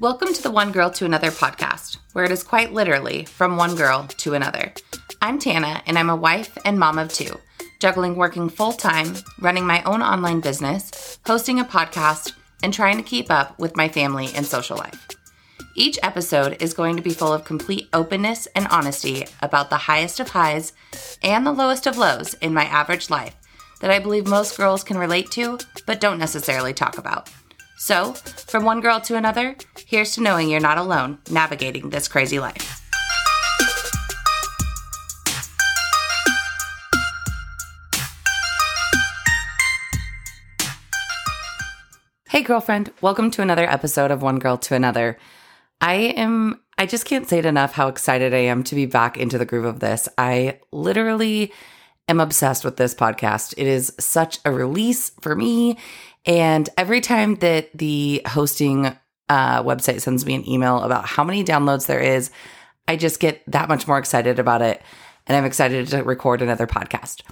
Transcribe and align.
Welcome 0.00 0.32
to 0.32 0.42
the 0.44 0.52
One 0.52 0.70
Girl 0.70 0.90
to 0.90 1.04
Another 1.04 1.32
podcast, 1.32 1.96
where 2.12 2.24
it 2.24 2.30
is 2.30 2.44
quite 2.44 2.72
literally 2.72 3.24
from 3.24 3.56
one 3.56 3.74
girl 3.74 4.06
to 4.06 4.34
another. 4.34 4.72
I'm 5.20 5.40
Tana, 5.40 5.82
and 5.88 5.98
I'm 5.98 6.08
a 6.08 6.14
wife 6.14 6.56
and 6.64 6.78
mom 6.78 7.00
of 7.00 7.12
two, 7.12 7.36
juggling 7.80 8.14
working 8.14 8.48
full 8.48 8.70
time, 8.70 9.16
running 9.40 9.66
my 9.66 9.82
own 9.82 10.00
online 10.00 10.38
business, 10.38 11.18
hosting 11.26 11.58
a 11.58 11.64
podcast, 11.64 12.32
and 12.62 12.72
trying 12.72 12.96
to 12.98 13.02
keep 13.02 13.28
up 13.28 13.58
with 13.58 13.76
my 13.76 13.88
family 13.88 14.28
and 14.36 14.46
social 14.46 14.76
life. 14.76 15.08
Each 15.74 15.98
episode 16.04 16.62
is 16.62 16.74
going 16.74 16.94
to 16.94 17.02
be 17.02 17.10
full 17.10 17.32
of 17.32 17.44
complete 17.44 17.88
openness 17.92 18.46
and 18.54 18.68
honesty 18.68 19.26
about 19.42 19.68
the 19.68 19.78
highest 19.78 20.20
of 20.20 20.28
highs 20.28 20.74
and 21.24 21.44
the 21.44 21.50
lowest 21.50 21.88
of 21.88 21.98
lows 21.98 22.34
in 22.34 22.54
my 22.54 22.66
average 22.66 23.10
life 23.10 23.34
that 23.80 23.90
I 23.90 23.98
believe 23.98 24.28
most 24.28 24.56
girls 24.56 24.84
can 24.84 24.96
relate 24.96 25.32
to, 25.32 25.58
but 25.86 26.00
don't 26.00 26.20
necessarily 26.20 26.72
talk 26.72 26.98
about. 26.98 27.28
So, 27.80 28.12
from 28.12 28.64
one 28.64 28.80
girl 28.80 29.00
to 29.02 29.14
another, 29.14 29.56
here's 29.88 30.14
to 30.14 30.20
knowing 30.20 30.50
you're 30.50 30.60
not 30.60 30.76
alone 30.76 31.16
navigating 31.30 31.88
this 31.88 32.08
crazy 32.08 32.38
life. 32.38 32.84
Hey, 42.28 42.42
girlfriend, 42.42 42.92
welcome 43.00 43.30
to 43.30 43.40
another 43.40 43.64
episode 43.64 44.10
of 44.10 44.20
One 44.20 44.38
Girl 44.38 44.58
to 44.58 44.74
Another. 44.74 45.16
I 45.80 45.94
am, 45.94 46.60
I 46.76 46.84
just 46.84 47.06
can't 47.06 47.26
say 47.26 47.38
it 47.38 47.46
enough 47.46 47.72
how 47.72 47.88
excited 47.88 48.34
I 48.34 48.40
am 48.40 48.62
to 48.64 48.74
be 48.74 48.84
back 48.84 49.16
into 49.16 49.38
the 49.38 49.46
groove 49.46 49.64
of 49.64 49.80
this. 49.80 50.06
I 50.18 50.60
literally 50.70 51.50
am 52.08 52.20
obsessed 52.20 52.62
with 52.62 52.76
this 52.76 52.94
podcast. 52.94 53.54
It 53.56 53.66
is 53.66 53.94
such 53.98 54.38
a 54.44 54.52
release 54.52 55.12
for 55.22 55.34
me. 55.34 55.78
And 56.26 56.68
every 56.76 57.00
time 57.00 57.36
that 57.36 57.70
the 57.72 58.20
hosting 58.26 58.94
uh, 59.28 59.62
website 59.62 60.00
sends 60.00 60.24
me 60.24 60.34
an 60.34 60.48
email 60.48 60.82
about 60.82 61.04
how 61.04 61.24
many 61.24 61.44
downloads 61.44 61.86
there 61.86 62.00
is, 62.00 62.30
I 62.86 62.96
just 62.96 63.20
get 63.20 63.42
that 63.46 63.68
much 63.68 63.86
more 63.86 63.98
excited 63.98 64.38
about 64.38 64.62
it. 64.62 64.82
And 65.26 65.36
I'm 65.36 65.44
excited 65.44 65.88
to 65.88 66.02
record 66.02 66.40
another 66.40 66.66
podcast. 66.66 67.22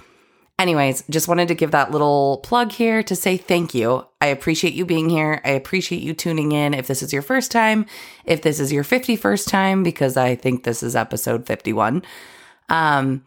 Anyways, 0.59 1.03
just 1.09 1.27
wanted 1.27 1.47
to 1.49 1.55
give 1.55 1.71
that 1.71 1.91
little 1.91 2.37
plug 2.43 2.71
here 2.71 3.03
to 3.03 3.15
say 3.15 3.37
thank 3.37 3.75
you. 3.75 4.05
I 4.21 4.27
appreciate 4.27 4.73
you 4.73 4.85
being 4.85 5.09
here. 5.09 5.39
I 5.45 5.51
appreciate 5.51 6.01
you 6.01 6.13
tuning 6.13 6.51
in. 6.51 6.73
If 6.73 6.87
this 6.87 7.03
is 7.03 7.13
your 7.13 7.21
first 7.21 7.51
time, 7.51 7.85
if 8.25 8.41
this 8.41 8.59
is 8.59 8.71
your 8.71 8.83
51st 8.83 9.47
time, 9.49 9.83
because 9.83 10.17
I 10.17 10.35
think 10.35 10.63
this 10.63 10.81
is 10.81 10.95
episode 10.95 11.45
51, 11.45 12.01
um, 12.69 13.23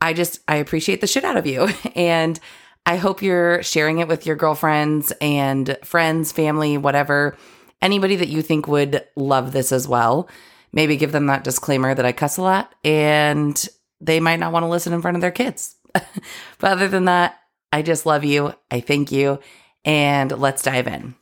I 0.00 0.12
just, 0.12 0.40
I 0.48 0.56
appreciate 0.56 1.00
the 1.00 1.06
shit 1.06 1.24
out 1.24 1.36
of 1.36 1.46
you. 1.46 1.68
And 1.94 2.38
I 2.86 2.96
hope 2.96 3.22
you're 3.22 3.62
sharing 3.62 3.98
it 3.98 4.08
with 4.08 4.26
your 4.26 4.36
girlfriends 4.36 5.12
and 5.20 5.76
friends, 5.84 6.32
family, 6.32 6.78
whatever, 6.78 7.36
anybody 7.82 8.16
that 8.16 8.28
you 8.28 8.42
think 8.42 8.68
would 8.68 9.04
love 9.16 9.52
this 9.52 9.72
as 9.72 9.88
well. 9.88 10.28
Maybe 10.72 10.96
give 10.96 11.12
them 11.12 11.26
that 11.26 11.44
disclaimer 11.44 11.94
that 11.94 12.06
I 12.06 12.12
cuss 12.12 12.36
a 12.36 12.42
lot 12.42 12.74
and 12.84 13.68
they 14.00 14.20
might 14.20 14.38
not 14.38 14.52
want 14.52 14.62
to 14.62 14.68
listen 14.68 14.92
in 14.92 15.02
front 15.02 15.16
of 15.16 15.20
their 15.20 15.30
kids. 15.30 15.76
but 15.92 16.70
other 16.70 16.88
than 16.88 17.06
that, 17.06 17.38
I 17.72 17.82
just 17.82 18.06
love 18.06 18.24
you. 18.24 18.54
I 18.70 18.80
thank 18.80 19.12
you. 19.12 19.40
And 19.84 20.30
let's 20.38 20.62
dive 20.62 20.86
in. 20.86 21.14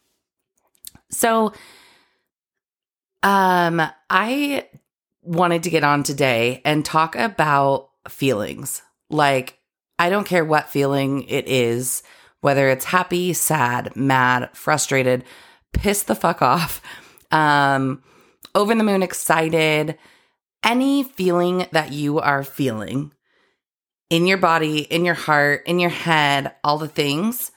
So, 1.11 1.53
um, 3.23 3.83
I 4.11 4.67
wanted 5.23 5.63
to 5.65 5.71
get 5.71 5.85
on 5.85 6.03
today 6.03 6.61
and 6.65 6.85
talk 6.85 7.17
about 7.17 7.91
feelings. 8.09 8.83
Like, 9.11 9.59
I 9.99 10.11
don't 10.11 10.27
care 10.27 10.45
what 10.45 10.71
feeling 10.71 11.23
it 11.25 11.49
is, 11.49 12.03
whether 12.41 12.69
it's 12.69 12.85
happy, 12.85 13.33
sad, 13.33 13.97
mad, 13.97 14.51
frustrated, 14.53 15.25
pissed 15.73 16.07
the 16.07 16.15
fuck 16.15 16.43
off, 16.43 16.83
um, 17.31 18.03
over 18.55 18.75
the 18.75 18.85
moon 18.85 19.03
excited, 19.03 19.99
any 20.65 21.03
feeling 21.03 21.67
that 21.73 21.93
you 21.93 22.19
are 22.19 22.43
feeling 22.43 23.13
in 24.11 24.27
your 24.27 24.39
body, 24.39 24.81
in 24.81 25.05
your 25.05 25.15
heart, 25.15 25.63
in 25.67 25.79
your 25.79 25.91
head, 25.91 26.55
all 26.65 26.79
the 26.79 26.89
things. 26.89 27.53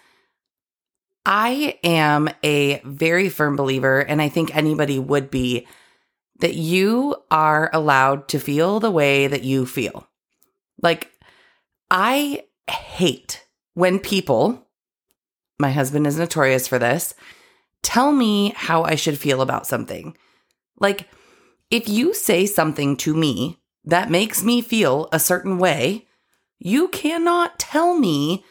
I 1.26 1.80
am 1.84 2.30
a 2.44 2.82
very 2.84 3.30
firm 3.30 3.56
believer, 3.56 4.00
and 4.00 4.22
I 4.22 4.30
think 4.30 4.56
anybody 4.56 5.00
would 5.00 5.32
be, 5.32 5.68
that 6.40 6.56
you 6.56 7.16
are 7.30 7.70
allowed 7.74 8.28
to 8.30 8.40
feel 8.40 8.80
the 8.80 8.92
way 8.92 9.28
that 9.28 9.44
you 9.44 9.66
feel. 9.66 10.08
Like, 10.82 11.12
I 11.92 12.44
hate 12.70 13.46
when 13.76 14.00
people, 14.00 14.68
my 15.60 15.72
husband 15.72 16.08
is 16.08 16.18
notorious 16.18 16.68
for 16.68 16.80
this, 16.80 17.14
tell 17.84 18.12
me 18.12 18.54
how 18.56 18.84
I 18.84 18.96
should 18.96 19.18
feel 19.18 19.42
about 19.42 19.68
something. 19.68 20.16
Like, 20.80 21.08
if 21.70 21.88
you 21.88 22.14
say 22.14 22.46
something 22.46 22.98
to 22.98 23.16
me 23.16 23.60
that 23.86 24.12
makes 24.12 24.44
me 24.44 24.62
feel 24.62 25.08
a 25.12 25.20
certain 25.20 25.58
way, 25.58 26.08
you 26.60 26.90
cannot 26.90 27.60
tell 27.60 27.98
me 27.98 28.46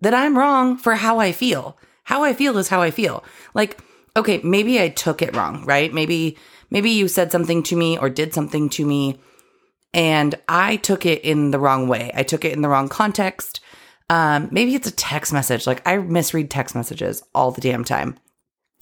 that 0.00 0.14
I'm 0.14 0.36
wrong 0.36 0.76
for 0.76 0.96
how 0.96 1.18
I 1.18 1.32
feel. 1.32 1.78
How 2.04 2.24
I 2.24 2.34
feel 2.34 2.58
is 2.58 2.68
how 2.68 2.82
I 2.82 2.90
feel. 2.90 3.22
Like, 3.54 3.80
okay, 4.16 4.40
maybe 4.42 4.80
I 4.80 4.88
took 4.88 5.22
it 5.22 5.36
wrong, 5.36 5.64
right? 5.64 5.92
Maybe 5.92 6.36
maybe 6.70 6.90
you 6.90 7.06
said 7.06 7.30
something 7.30 7.62
to 7.64 7.76
me 7.76 7.98
or 7.98 8.10
did 8.10 8.34
something 8.34 8.68
to 8.70 8.84
me 8.84 9.20
and 9.94 10.34
I 10.48 10.76
took 10.76 11.04
it 11.04 11.22
in 11.22 11.50
the 11.50 11.58
wrong 11.58 11.86
way. 11.86 12.10
I 12.14 12.22
took 12.22 12.44
it 12.44 12.52
in 12.52 12.62
the 12.62 12.68
wrong 12.68 12.88
context. 12.88 13.60
Um, 14.08 14.48
maybe 14.50 14.74
it's 14.74 14.88
a 14.88 14.92
text 14.92 15.32
message. 15.32 15.66
Like 15.66 15.86
I 15.86 15.98
misread 15.98 16.50
text 16.50 16.74
messages 16.74 17.22
all 17.34 17.50
the 17.50 17.60
damn 17.60 17.84
time. 17.84 18.18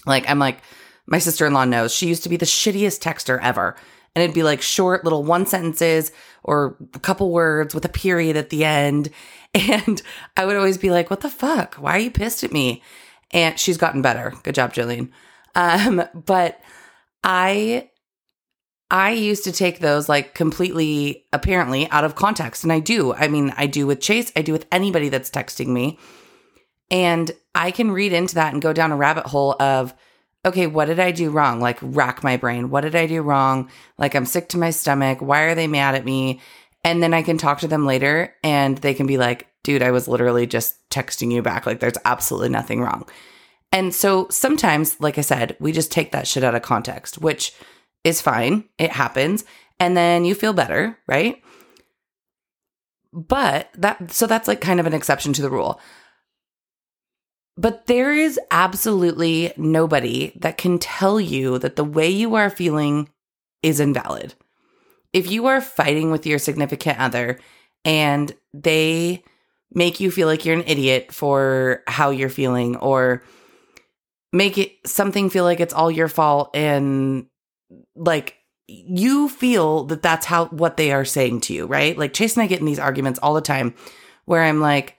Like 0.07 0.29
I'm 0.29 0.39
like, 0.39 0.59
my 1.07 1.19
sister 1.19 1.47
in 1.47 1.53
law 1.53 1.65
knows 1.65 1.95
she 1.95 2.07
used 2.07 2.23
to 2.23 2.29
be 2.29 2.37
the 2.37 2.47
shittiest 2.47 3.01
texter 3.01 3.39
ever. 3.43 3.77
And 4.15 4.23
it'd 4.23 4.35
be 4.35 4.43
like 4.43 4.63
short 4.63 5.05
little 5.05 5.23
one 5.23 5.47
sentences 5.47 6.11
or 6.43 6.77
a 6.95 6.99
couple 6.99 7.31
words 7.31 7.75
with 7.75 7.85
a 7.85 7.89
period 7.91 8.37
at 8.37 8.51
the 8.51 8.65
end. 8.65 9.11
And 9.53 10.01
I 10.37 10.45
would 10.45 10.55
always 10.55 10.79
be 10.79 10.91
like, 10.91 11.11
what 11.11 11.23
the 11.23 11.29
fuck? 11.29 11.75
Why 11.75 11.97
are 11.97 11.99
you 11.99 12.13
pissed 12.13 12.45
at 12.45 12.53
me? 12.53 12.85
And 13.33 13.59
she's 13.59 13.77
gotten 13.77 14.01
better. 14.01 14.33
Good 14.45 14.55
job, 14.55 14.73
Jillian. 14.73 15.11
Um, 15.57 16.05
but 16.15 16.61
I 17.25 17.91
I 18.91 19.11
used 19.11 19.45
to 19.45 19.53
take 19.53 19.79
those 19.79 20.09
like 20.09 20.35
completely, 20.35 21.27
apparently, 21.33 21.89
out 21.91 22.05
of 22.05 22.15
context. 22.17 22.65
And 22.65 22.73
I 22.73 22.79
do. 22.81 23.13
I 23.15 23.27
mean, 23.29 23.53
I 23.57 23.67
do 23.67 23.87
with 23.87 24.01
Chase, 24.01 24.33
I 24.37 24.43
do 24.43 24.53
with 24.53 24.67
anybody 24.73 25.09
that's 25.09 25.31
texting 25.31 25.69
me. 25.69 25.99
And 26.91 27.31
I 27.55 27.71
can 27.71 27.91
read 27.91 28.13
into 28.13 28.37
that 28.37 28.53
and 28.53 28.63
go 28.63 28.73
down 28.73 28.93
a 28.93 28.97
rabbit 28.97 29.27
hole 29.27 29.57
of, 29.61 29.95
okay, 30.47 30.67
what 30.67 30.87
did 30.87 31.01
I 31.01 31.11
do 31.11 31.31
wrong? 31.31 31.61
Like, 31.61 31.79
rack 31.83 32.25
my 32.25 32.37
brain. 32.37 32.71
What 32.71 32.83
did 32.83 32.95
I 32.95 33.07
do 33.07 33.23
wrong? 33.23 33.71
Like, 33.99 34.15
I'm 34.15 34.25
sick 34.25 34.49
to 34.51 34.59
my 34.59 34.71
stomach. 34.71 35.21
Why 35.21 35.43
are 35.43 35.55
they 35.55 35.67
mad 35.67 35.95
at 35.95 36.05
me? 36.05 36.41
And 36.85 37.03
then 37.03 37.13
I 37.13 37.23
can 37.23 37.37
talk 37.37 37.59
to 37.61 37.69
them 37.69 37.85
later 37.85 38.35
and 38.43 38.79
they 38.79 38.95
can 38.95 39.07
be 39.07 39.19
like, 39.19 39.49
dude, 39.63 39.83
I 39.83 39.91
was 39.91 40.09
literally 40.09 40.47
just 40.47 40.77
texting 40.89 41.31
you 41.33 41.43
back. 41.43 41.67
Like, 41.67 41.81
there's 41.81 41.99
absolutely 42.05 42.49
nothing 42.49 42.81
wrong. 42.81 43.07
And 43.73 43.95
so 43.95 44.27
sometimes, 44.31 44.99
like 45.01 45.19
I 45.19 45.21
said, 45.21 45.57
we 45.61 45.73
just 45.73 45.93
take 45.93 46.13
that 46.13 46.27
shit 46.27 46.43
out 46.43 46.55
of 46.55 46.63
context, 46.63 47.19
which 47.19 47.53
is 48.03 48.23
fine. 48.23 48.65
It 48.79 48.93
happens. 48.93 49.45
And 49.79 49.97
then 49.97 50.25
you 50.25 50.35
feel 50.35 50.53
better, 50.53 50.99
right? 51.07 51.43
But 53.13 53.69
that, 53.75 54.11
so 54.11 54.27
that's 54.27 54.49
like 54.49 54.61
kind 54.61 54.81
of 54.81 54.87
an 54.87 54.95
exception 54.95 55.33
to 55.35 55.43
the 55.43 55.51
rule. 55.51 55.81
But 57.61 57.89
there 57.89 58.15
is 58.15 58.41
absolutely 58.51 59.53
nobody 59.59 60.33
that 60.37 60.57
can 60.57 60.79
tell 60.79 61.21
you 61.21 61.59
that 61.59 61.77
the 61.77 61.85
way 61.85 62.09
you 62.09 62.35
are 62.37 62.49
feeling 62.49 63.11
is 63.63 63.81
invalid. 63.81 64.33
If 65.13 65.31
you 65.31 65.45
are 65.45 65.61
fighting 65.61 66.11
with 66.11 66.25
your 66.25 66.39
significant 66.39 66.99
other 66.99 67.39
and 67.85 68.35
they 68.55 69.23
make 69.75 70.01
you 70.01 70.11
feel 70.11 70.27
like 70.27 70.47
you're 70.47 70.57
an 70.57 70.65
idiot 70.67 71.13
for 71.13 71.83
how 71.87 72.09
you're 72.09 72.31
feeling 72.31 72.77
or 72.77 73.23
make 74.33 74.57
it 74.57 74.73
something 74.87 75.29
feel 75.29 75.45
like 75.45 75.61
it's 75.61 75.75
all 75.75 75.91
your 75.91 76.09
fault 76.09 76.57
and 76.57 77.27
like 77.95 78.37
you 78.69 79.29
feel 79.29 79.85
that 79.85 80.01
that's 80.01 80.25
how 80.25 80.47
what 80.47 80.79
they 80.79 80.93
are 80.93 81.05
saying 81.05 81.43
to 81.43 81.53
you, 81.53 81.67
right? 81.67 81.99
Like 81.99 82.15
Chase 82.15 82.37
and 82.37 82.43
I 82.43 82.47
get 82.47 82.61
in 82.61 82.67
these 82.67 82.79
arguments 82.79 83.21
all 83.23 83.35
the 83.35 83.43
time 83.43 83.75
where 84.25 84.43
I'm 84.43 84.63
like, 84.63 84.97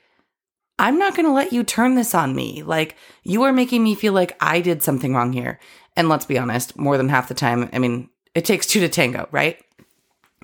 I'm 0.81 0.97
not 0.97 1.15
going 1.15 1.27
to 1.27 1.31
let 1.31 1.53
you 1.53 1.63
turn 1.63 1.93
this 1.93 2.15
on 2.15 2.35
me. 2.35 2.63
Like 2.63 2.95
you 3.23 3.43
are 3.43 3.53
making 3.53 3.83
me 3.83 3.93
feel 3.93 4.13
like 4.13 4.35
I 4.41 4.61
did 4.61 4.81
something 4.81 5.13
wrong 5.13 5.31
here. 5.31 5.59
And 5.95 6.09
let's 6.09 6.25
be 6.25 6.39
honest, 6.39 6.75
more 6.75 6.97
than 6.97 7.07
half 7.07 7.27
the 7.27 7.35
time, 7.35 7.69
I 7.71 7.77
mean, 7.77 8.09
it 8.33 8.45
takes 8.45 8.65
two 8.65 8.79
to 8.79 8.89
tango, 8.89 9.29
right? 9.31 9.63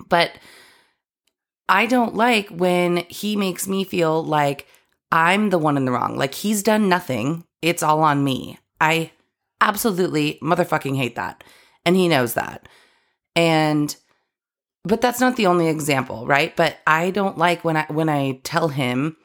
But 0.09 0.31
I 1.67 1.87
don't 1.87 2.13
like 2.13 2.49
when 2.49 2.97
he 3.09 3.35
makes 3.35 3.67
me 3.67 3.83
feel 3.83 4.23
like 4.23 4.67
I'm 5.11 5.49
the 5.49 5.57
one 5.57 5.75
in 5.75 5.85
the 5.85 5.91
wrong. 5.91 6.17
Like 6.17 6.35
he's 6.35 6.61
done 6.61 6.87
nothing. 6.87 7.43
It's 7.63 7.81
all 7.81 8.03
on 8.03 8.23
me. 8.23 8.59
I 8.79 9.11
absolutely 9.59 10.37
motherfucking 10.43 10.97
hate 10.97 11.15
that 11.15 11.43
and 11.83 11.95
he 11.95 12.07
knows 12.07 12.35
that. 12.35 12.67
And 13.35 13.95
but 14.83 15.01
that's 15.01 15.19
not 15.19 15.35
the 15.35 15.47
only 15.47 15.67
example, 15.67 16.27
right? 16.27 16.55
But 16.55 16.77
I 16.85 17.09
don't 17.09 17.39
like 17.39 17.65
when 17.65 17.75
I 17.75 17.87
when 17.89 18.07
I 18.07 18.39
tell 18.43 18.67
him 18.67 19.17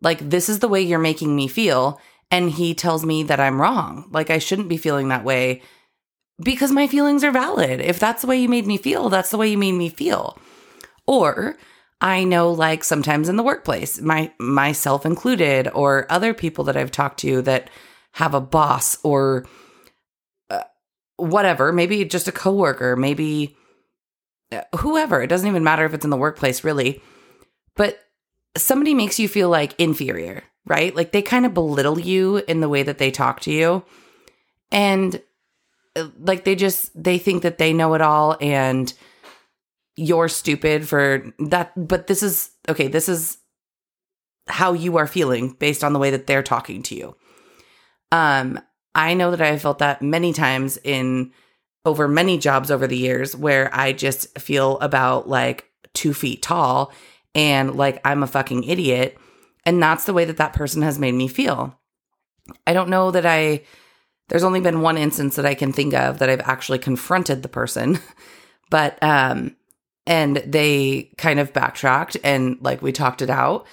like 0.00 0.30
this 0.30 0.48
is 0.48 0.58
the 0.60 0.68
way 0.68 0.80
you're 0.80 0.98
making 0.98 1.34
me 1.34 1.48
feel 1.48 2.00
and 2.30 2.50
he 2.50 2.74
tells 2.74 3.04
me 3.04 3.22
that 3.24 3.40
I'm 3.40 3.60
wrong. 3.60 4.08
Like 4.10 4.30
I 4.30 4.38
shouldn't 4.38 4.68
be 4.68 4.76
feeling 4.76 5.08
that 5.08 5.24
way 5.24 5.62
because 6.42 6.70
my 6.70 6.86
feelings 6.86 7.24
are 7.24 7.32
valid. 7.32 7.80
If 7.80 7.98
that's 7.98 8.22
the 8.22 8.28
way 8.28 8.40
you 8.40 8.48
made 8.48 8.66
me 8.66 8.78
feel, 8.78 9.08
that's 9.08 9.30
the 9.30 9.36
way 9.36 9.48
you 9.48 9.58
made 9.58 9.72
me 9.72 9.88
feel. 9.88 10.38
Or 11.06 11.56
I 12.00 12.24
know 12.24 12.50
like 12.52 12.84
sometimes 12.84 13.28
in 13.28 13.36
the 13.36 13.42
workplace, 13.42 14.00
my 14.00 14.32
myself 14.38 15.04
included 15.04 15.68
or 15.74 16.06
other 16.10 16.32
people 16.32 16.64
that 16.64 16.76
I've 16.76 16.92
talked 16.92 17.20
to 17.20 17.42
that 17.42 17.68
have 18.12 18.34
a 18.34 18.40
boss 18.40 18.96
or 19.02 19.46
uh, 20.48 20.62
whatever, 21.16 21.72
maybe 21.72 22.04
just 22.04 22.28
a 22.28 22.32
coworker, 22.32 22.96
maybe 22.96 23.56
uh, 24.50 24.62
whoever. 24.78 25.22
It 25.22 25.28
doesn't 25.28 25.48
even 25.48 25.64
matter 25.64 25.84
if 25.84 25.94
it's 25.94 26.04
in 26.04 26.10
the 26.10 26.16
workplace 26.16 26.64
really. 26.64 27.02
But 27.76 27.98
somebody 28.56 28.94
makes 28.94 29.18
you 29.18 29.28
feel 29.28 29.48
like 29.48 29.78
inferior, 29.78 30.42
right? 30.66 30.94
Like 30.94 31.12
they 31.12 31.22
kind 31.22 31.46
of 31.46 31.54
belittle 31.54 32.00
you 32.00 32.38
in 32.48 32.60
the 32.60 32.68
way 32.68 32.82
that 32.82 32.98
they 32.98 33.10
talk 33.10 33.40
to 33.40 33.52
you. 33.52 33.84
And 34.72 35.20
uh, 35.96 36.08
like 36.20 36.44
they 36.44 36.54
just 36.54 36.90
they 37.00 37.18
think 37.18 37.42
that 37.42 37.58
they 37.58 37.72
know 37.72 37.94
it 37.94 38.00
all 38.00 38.36
and 38.40 38.92
you're 39.96 40.28
stupid 40.28 40.88
for 40.88 41.34
that 41.40 41.72
but 41.76 42.06
this 42.06 42.22
is 42.22 42.50
okay 42.68 42.86
this 42.86 43.08
is 43.08 43.38
how 44.46 44.72
you 44.72 44.96
are 44.98 45.08
feeling 45.08 45.50
based 45.58 45.82
on 45.82 45.92
the 45.92 45.98
way 45.98 46.10
that 46.10 46.28
they're 46.28 46.44
talking 46.44 46.80
to 46.80 46.94
you 46.94 47.16
um 48.12 48.60
i 48.94 49.14
know 49.14 49.32
that 49.32 49.40
i 49.40 49.48
have 49.48 49.60
felt 49.60 49.80
that 49.80 50.00
many 50.00 50.32
times 50.32 50.78
in 50.84 51.32
over 51.84 52.06
many 52.06 52.38
jobs 52.38 52.70
over 52.70 52.86
the 52.86 52.96
years 52.96 53.34
where 53.34 53.68
i 53.74 53.92
just 53.92 54.38
feel 54.38 54.78
about 54.78 55.28
like 55.28 55.64
two 55.92 56.14
feet 56.14 56.40
tall 56.40 56.92
and 57.34 57.74
like 57.74 58.00
i'm 58.04 58.22
a 58.22 58.28
fucking 58.28 58.64
idiot. 58.64 59.18
And 59.66 59.82
that's 59.82 60.04
the 60.04 60.14
way 60.14 60.24
that 60.24 60.38
that 60.38 60.54
person 60.54 60.80
has 60.82 60.98
made 60.98 61.14
me 61.14 61.28
feel. 61.28 61.78
I 62.66 62.72
don't 62.72 62.88
know 62.88 63.10
that 63.10 63.26
i 63.26 63.62
there's 64.28 64.44
only 64.44 64.60
been 64.60 64.80
one 64.80 64.96
instance 64.96 65.36
that 65.36 65.46
i 65.46 65.54
can 65.54 65.72
think 65.72 65.94
of 65.94 66.18
that 66.18 66.30
i've 66.30 66.40
actually 66.40 66.78
confronted 66.78 67.42
the 67.42 67.48
person 67.48 67.98
but 68.70 69.02
um 69.02 69.56
and 70.06 70.38
they 70.38 71.10
kind 71.18 71.38
of 71.38 71.52
backtracked 71.52 72.16
and 72.24 72.58
like 72.60 72.82
we 72.82 72.92
talked 72.92 73.22
it 73.22 73.30
out. 73.30 73.66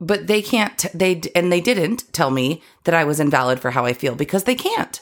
But 0.00 0.26
they 0.26 0.42
can't 0.42 0.86
they 0.94 1.20
and 1.34 1.50
they 1.50 1.60
didn't 1.60 2.12
tell 2.12 2.30
me 2.30 2.62
that 2.84 2.94
i 2.94 3.04
was 3.04 3.20
invalid 3.20 3.60
for 3.60 3.70
how 3.70 3.84
i 3.84 3.92
feel 3.92 4.14
because 4.14 4.44
they 4.44 4.54
can't. 4.54 5.00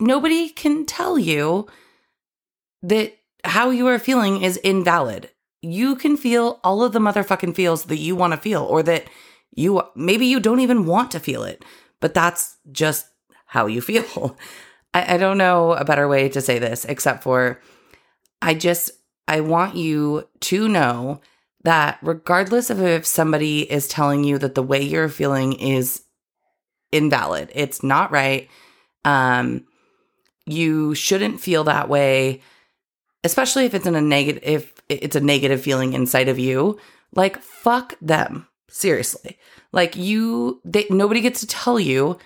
Nobody 0.00 0.48
can 0.48 0.86
tell 0.86 1.18
you 1.18 1.66
that 2.82 3.16
how 3.44 3.70
you 3.70 3.86
are 3.88 3.98
feeling 3.98 4.42
is 4.42 4.56
invalid 4.58 5.30
you 5.62 5.96
can 5.96 6.16
feel 6.16 6.60
all 6.62 6.82
of 6.82 6.92
the 6.92 6.98
motherfucking 6.98 7.54
feels 7.54 7.84
that 7.84 7.96
you 7.96 8.14
want 8.14 8.32
to 8.32 8.38
feel 8.38 8.62
or 8.64 8.82
that 8.82 9.04
you 9.54 9.82
maybe 9.94 10.26
you 10.26 10.40
don't 10.40 10.60
even 10.60 10.86
want 10.86 11.10
to 11.10 11.20
feel 11.20 11.42
it 11.42 11.64
but 12.00 12.14
that's 12.14 12.56
just 12.70 13.06
how 13.46 13.66
you 13.66 13.80
feel 13.80 14.36
I, 14.94 15.14
I 15.14 15.16
don't 15.18 15.38
know 15.38 15.72
a 15.72 15.84
better 15.84 16.08
way 16.08 16.28
to 16.30 16.40
say 16.40 16.58
this 16.58 16.84
except 16.84 17.22
for 17.22 17.60
I 18.40 18.54
just, 18.54 18.90
I 19.26 19.40
want 19.40 19.76
you 19.76 20.28
to 20.40 20.68
know 20.68 21.20
that 21.64 21.98
regardless 22.02 22.70
of 22.70 22.80
if 22.80 23.04
somebody 23.04 23.70
is 23.70 23.88
telling 23.88 24.24
you 24.24 24.38
that 24.38 24.54
the 24.54 24.62
way 24.62 24.80
you're 24.82 25.08
feeling 25.08 25.54
is 25.54 26.02
invalid, 26.92 27.50
it's 27.54 27.82
not 27.82 28.10
right. 28.10 28.48
Um, 29.04 29.66
you 30.46 30.94
shouldn't 30.94 31.40
feel 31.40 31.64
that 31.64 31.88
way, 31.88 32.40
especially 33.24 33.64
if 33.66 33.74
it's 33.74 33.86
in 33.86 33.96
a 33.96 34.00
negative, 34.00 34.42
if 34.44 34.72
it's 34.88 35.16
a 35.16 35.20
negative 35.20 35.62
feeling 35.62 35.92
inside 35.92 36.28
of 36.28 36.38
you. 36.38 36.78
Like, 37.14 37.40
fuck 37.40 37.94
them. 38.00 38.46
Seriously. 38.70 39.38
Like, 39.72 39.96
you, 39.96 40.60
they, 40.64 40.86
nobody 40.90 41.20
gets 41.20 41.40
to 41.40 41.46
tell 41.46 41.80
you 41.80 42.18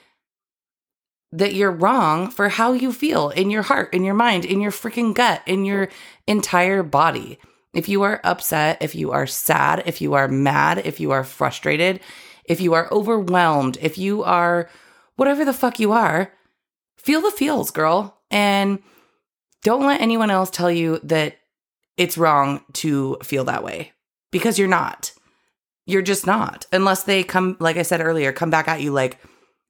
that 1.31 1.55
you're 1.55 1.73
wrong 1.73 2.31
for 2.31 2.49
how 2.49 2.73
you 2.73 2.93
feel 2.93 3.31
in 3.31 3.51
your 3.51 3.63
heart, 3.63 3.95
in 3.95 4.05
your 4.05 4.15
mind, 4.15 4.45
in 4.45 4.61
your 4.61 4.71
freaking 4.71 5.15
gut, 5.15 5.43
in 5.47 5.65
your 5.65 5.89
entire 6.27 6.83
body. 6.83 7.39
If 7.73 7.89
you 7.89 8.03
are 8.03 8.21
upset, 8.23 8.83
if 8.83 8.95
you 8.95 9.13
are 9.13 9.27
sad, 9.27 9.83
if 9.87 10.01
you 10.01 10.13
are 10.15 10.29
mad, 10.29 10.83
if 10.85 11.01
you 11.01 11.11
are 11.11 11.25
frustrated, 11.25 12.01
if 12.45 12.61
you 12.61 12.75
are 12.75 12.93
overwhelmed, 12.93 13.79
if 13.81 13.97
you 13.97 14.23
are 14.25 14.69
whatever 15.17 15.45
the 15.45 15.55
fuck 15.55 15.81
you 15.81 15.93
are, 15.93 16.33
feel 16.97 17.23
the 17.23 17.31
feels, 17.31 17.71
girl. 17.71 18.19
And 18.31 18.81
don't 19.63 19.87
let 19.87 20.01
anyone 20.01 20.31
else 20.31 20.51
tell 20.51 20.71
you 20.71 21.01
that 21.05 21.37
it's 21.97 22.19
wrong 22.19 22.65
to 22.75 23.19
feel 23.23 23.45
that 23.45 23.65
way 23.65 23.93
because 24.31 24.59
you're 24.59 24.69
not. 24.69 25.13
You're 25.87 26.03
just 26.03 26.27
not. 26.27 26.67
Unless 26.73 27.05
they 27.05 27.23
come, 27.25 27.57
like 27.61 27.77
I 27.77 27.83
said 27.83 28.01
earlier, 28.01 28.33
come 28.33 28.51
back 28.51 28.69
at 28.69 28.81
you 28.81 28.93
like, 28.93 29.19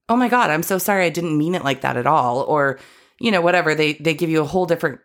oh 0.09 0.17
my 0.17 0.29
god 0.29 0.51
i'm 0.51 0.63
so 0.63 0.79
sorry. 0.79 1.07
I 1.07 1.11
didn't 1.11 1.39
mean 1.39 1.55
it 1.55 1.65
like 1.65 1.81
that 1.83 1.97
at 1.97 2.07
all. 2.07 2.43
Or 2.43 2.79
you 3.19 3.31
know 3.31 3.41
whatever. 3.41 3.75
They 3.75 3.95
they 3.95 4.15
give 4.15 4.31
you 4.31 4.41
a 4.41 4.47
whole 4.47 4.67
different 4.67 5.01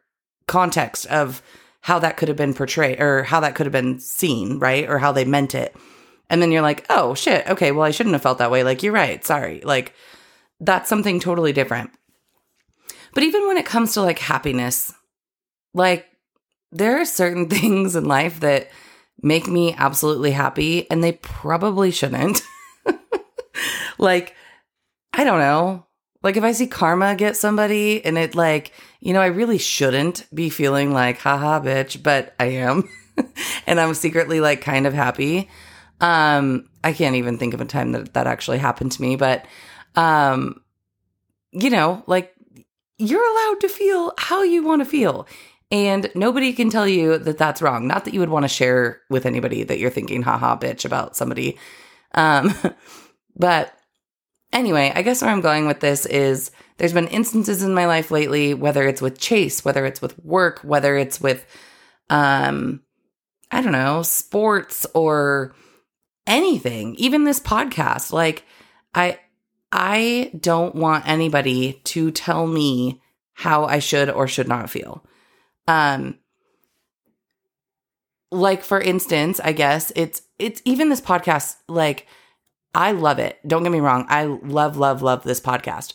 context 0.47 1.05
of 1.07 1.41
how 1.81 1.99
that 1.99 2.17
could 2.17 2.27
have 2.27 2.37
been 2.37 2.53
portrayed 2.53 2.99
or 2.99 3.23
how 3.23 3.39
that 3.39 3.55
could 3.55 3.65
have 3.65 3.73
been 3.73 3.99
seen 3.99 4.59
right? 4.59 4.89
Or 4.89 4.99
how 4.99 5.11
they 5.11 5.25
meant 5.25 5.55
it. 5.55 5.75
And 6.29 6.41
then 6.41 6.51
you're 6.51 6.61
like 6.61 6.85
oh 6.89 7.15
shit. 7.15 7.47
Okay. 7.47 7.71
Well 7.71 7.85
i 7.85 7.91
shouldn't 7.91 8.13
have 8.13 8.21
felt 8.21 8.39
that 8.39 8.51
way. 8.51 8.63
Like 8.63 8.83
you're 8.83 8.93
right. 8.93 9.23
Sorry. 9.25 9.61
Like 9.61 9.93
that's 10.59 10.89
something 10.89 11.19
totally 11.19 11.53
different. 11.53 11.91
But 13.13 13.23
even 13.23 13.47
when 13.47 13.57
it 13.57 13.65
comes 13.65 13.93
to 13.93 14.01
like 14.01 14.19
happiness 14.19 14.93
like 15.73 16.06
there 16.71 16.99
are 16.99 17.05
certain 17.05 17.49
things 17.49 17.95
in 17.95 18.05
life 18.05 18.39
that 18.41 18.69
make 19.21 19.47
me 19.47 19.73
absolutely 19.77 20.31
happy 20.31 20.89
and 20.91 21.03
they 21.03 21.13
probably 21.13 21.89
shouldn't 21.89 22.41
like 23.97 24.35
I 25.13 25.23
don't 25.23 25.39
know. 25.39 25.85
Like 26.21 26.37
if 26.37 26.43
I 26.43 26.51
see 26.51 26.67
karma 26.67 27.15
get 27.15 27.37
somebody 27.37 28.03
and 28.05 28.17
it 28.17 28.35
like, 28.35 28.71
you 28.99 29.13
know, 29.13 29.21
I 29.21 29.27
really 29.27 29.57
shouldn't 29.57 30.27
be 30.33 30.49
feeling 30.49 30.93
like, 30.93 31.17
haha, 31.17 31.59
bitch, 31.59 32.03
but 32.03 32.35
I 32.39 32.45
am. 32.45 32.87
and 33.67 33.79
I'm 33.79 33.93
secretly 33.95 34.39
like 34.39 34.61
kind 34.61 34.85
of 34.85 34.93
happy. 34.93 35.49
Um, 35.99 36.69
I 36.83 36.93
can't 36.93 37.15
even 37.15 37.37
think 37.37 37.55
of 37.55 37.61
a 37.61 37.65
time 37.65 37.93
that 37.93 38.13
that 38.13 38.27
actually 38.27 38.59
happened 38.59 38.91
to 38.93 39.01
me, 39.01 39.15
but, 39.15 39.45
um, 39.95 40.61
you 41.51 41.71
know, 41.71 42.03
like 42.05 42.33
you're 42.99 43.27
allowed 43.27 43.61
to 43.61 43.69
feel 43.69 44.13
how 44.17 44.43
you 44.43 44.63
want 44.63 44.81
to 44.81 44.85
feel. 44.85 45.27
And 45.69 46.09
nobody 46.15 46.53
can 46.53 46.69
tell 46.69 46.87
you 46.87 47.17
that 47.17 47.37
that's 47.37 47.61
wrong. 47.61 47.87
Not 47.87 48.05
that 48.05 48.13
you 48.13 48.21
would 48.21 48.29
want 48.29 48.43
to 48.45 48.49
share 48.49 49.01
with 49.09 49.25
anybody 49.25 49.63
that 49.63 49.79
you're 49.79 49.89
thinking, 49.89 50.21
haha, 50.21 50.57
bitch, 50.57 50.85
about 50.85 51.17
somebody. 51.17 51.57
Um, 52.13 52.53
but 53.35 53.73
Anyway, 54.53 54.91
I 54.95 55.01
guess 55.01 55.21
where 55.21 55.31
I'm 55.31 55.42
going 55.42 55.68
with 55.68 55.81
this 55.81 56.06
is 56.06 56.51
there's 56.77 56.94
been 56.94 57.09
instances 57.09 57.63
in 57.63 57.73
my 57.73 57.85
life 57.85 58.11
lately, 58.11 58.53
whether 58.53 58.87
it's 58.87 59.01
with 59.01 59.19
Chase, 59.19 59.65
whether 59.65 59.85
it's 59.85 60.01
with 60.01 60.18
work, 60.23 60.59
whether 60.61 60.95
it's 60.95 61.19
with, 61.19 61.45
um, 62.09 62.81
I 63.51 63.61
don't 63.61 63.73
know, 63.73 64.03
sports 64.03 64.85
or 64.94 65.53
anything, 66.25 66.95
even 66.95 67.25
this 67.25 67.42
podcast. 67.42 68.13
Like, 68.13 68.45
I, 68.95 69.19
I 69.71 70.31
don't 70.39 70.75
want 70.75 71.07
anybody 71.07 71.81
to 71.85 72.11
tell 72.11 72.47
me 72.47 73.01
how 73.33 73.65
I 73.65 73.80
should 73.80 74.09
or 74.09 74.27
should 74.27 74.47
not 74.47 74.69
feel. 74.69 75.03
Um, 75.68 76.19
like 78.31 78.64
for 78.64 78.80
instance, 78.80 79.40
I 79.44 79.52
guess 79.52 79.92
it's 79.95 80.21
it's 80.40 80.62
even 80.66 80.90
this 80.90 81.02
podcast 81.02 81.56
like 81.68 82.07
I 82.74 82.92
love 82.92 83.19
it. 83.19 83.40
Don't 83.47 83.64
get 83.64 83.71
me 83.71 83.80
wrong. 83.80 84.06
I 84.07 84.26
love, 84.26 84.78
love, 84.78 85.02
love 85.02 85.24
this 85.24 85.42
podcast. 85.42 85.94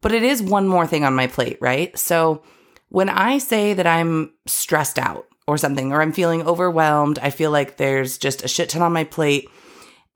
But 0.00 0.12
it 0.12 0.22
is 0.22 0.42
one 0.42 0.66
more 0.66 0.86
thing 0.86 1.04
on 1.04 1.14
my 1.14 1.26
plate, 1.26 1.58
right? 1.60 1.96
So 1.98 2.42
when 2.88 3.08
I 3.08 3.38
say 3.38 3.74
that 3.74 3.86
I'm 3.86 4.32
stressed 4.46 4.98
out 4.98 5.26
or 5.46 5.58
something, 5.58 5.92
or 5.92 6.00
I'm 6.00 6.12
feeling 6.12 6.42
overwhelmed, 6.42 7.18
I 7.18 7.30
feel 7.30 7.50
like 7.50 7.76
there's 7.76 8.16
just 8.16 8.44
a 8.44 8.48
shit 8.48 8.70
ton 8.70 8.82
on 8.82 8.92
my 8.92 9.04
plate, 9.04 9.48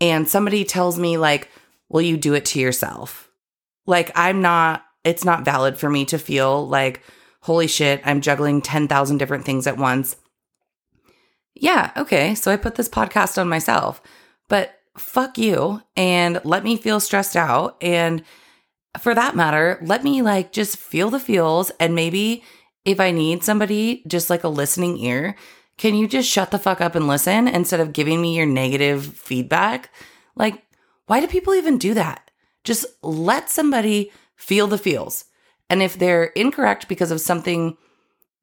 and 0.01 0.29
somebody 0.29 0.65
tells 0.65 0.99
me, 0.99 1.19
like, 1.19 1.49
will 1.89 2.03
you 2.03 2.17
do 2.17 2.35
it 2.35 2.47
to 2.47 2.61
yourself? 2.61 3.31
Like, 3.87 4.11
I'm 4.15 4.41
not, 4.41 4.85
it's 5.05 5.25
not 5.25 5.45
valid 5.45 5.77
for 5.77 5.91
me 5.91 6.05
to 6.07 6.19
feel 6.19 6.67
like, 6.67 7.03
holy 7.43 7.67
shit, 7.67 8.01
I'm 8.05 8.21
juggling 8.21 8.63
10,000 8.63 9.19
different 9.19 9.45
things 9.45 9.67
at 9.67 9.77
once. 9.77 10.17
Yeah, 11.55 11.91
okay. 11.97 12.35
So 12.35 12.51
I 12.51 12.57
put 12.57 12.77
this 12.77 12.89
podcast 12.89 13.41
on 13.41 13.49
myself. 13.49 14.03
But 14.49 14.75
fuck 14.97 15.39
you 15.39 15.83
and 15.97 16.41
let 16.45 16.65
me 16.65 16.77
feel 16.77 17.01
stressed 17.01 17.37
out. 17.37 17.77
And 17.81 18.23
for 18.99 19.15
that 19.15 19.37
matter, 19.37 19.79
let 19.83 20.03
me 20.03 20.23
like 20.23 20.53
just 20.53 20.77
feel 20.77 21.11
the 21.11 21.21
feels. 21.21 21.71
And 21.79 21.95
maybe 21.95 22.43
if 22.85 22.99
I 22.99 23.11
need 23.11 23.45
somebody, 23.45 24.03
just 24.07 24.31
like 24.31 24.45
a 24.45 24.49
listening 24.49 24.99
ear, 24.99 25.37
can 25.77 25.95
you 25.95 26.09
just 26.09 26.29
shut 26.29 26.51
the 26.51 26.59
fuck 26.59 26.81
up 26.81 26.95
and 26.95 27.07
listen 27.07 27.49
instead 27.49 27.81
of 27.81 27.93
giving 27.93 28.21
me 28.21 28.37
your 28.37 28.47
negative 28.47 29.05
feedback? 29.05 29.91
Like, 30.35 30.63
why 31.07 31.21
do 31.21 31.27
people 31.27 31.55
even 31.55 31.79
do 31.79 31.95
that? 31.95 32.31
Just 32.65 32.87
let 33.03 33.49
somebody 33.49 34.13
feel 34.37 34.67
the 34.67 34.79
feels. 34.79 35.25
And 35.71 35.83
if 35.83 35.99
they're 35.99 36.25
incorrect 36.25 36.89
because 36.89 37.11
of 37.11 37.21
something 37.21 37.79